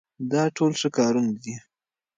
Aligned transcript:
دا 0.31 0.43
ټول 0.55 0.71
ښه 0.79 0.89
کارونه 0.97 1.33
دي. 1.43 1.55